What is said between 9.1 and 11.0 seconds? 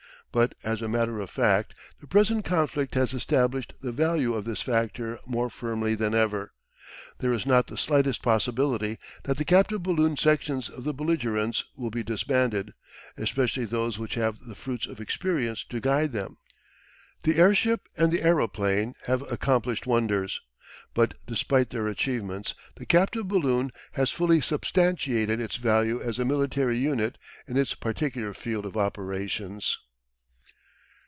that the captive balloon sections of the